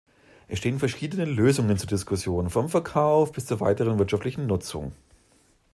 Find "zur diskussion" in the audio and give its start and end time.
1.77-2.49